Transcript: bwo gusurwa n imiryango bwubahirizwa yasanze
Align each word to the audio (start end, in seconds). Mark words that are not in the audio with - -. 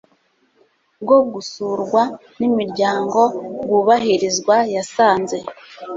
bwo 1.03 1.17
gusurwa 1.33 2.01
n 2.37 2.39
imiryango 2.49 3.21
bwubahirizwa 3.63 4.55
yasanze 4.75 5.37